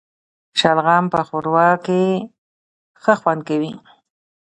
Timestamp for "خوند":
3.21-3.41